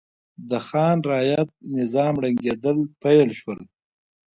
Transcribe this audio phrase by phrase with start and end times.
[0.49, 3.59] د خان رعیت نظام ړنګېدل پیل شول.